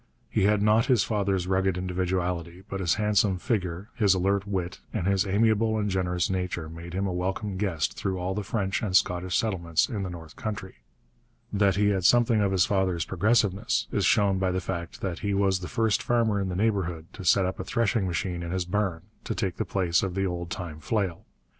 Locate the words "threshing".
17.63-18.07